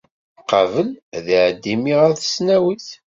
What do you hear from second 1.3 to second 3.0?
iɛeddi mmi ɣer tesnawit.